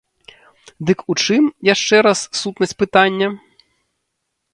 [0.89, 1.43] Дык у чым,
[1.73, 3.27] яшчэ раз, сутнасць пытання?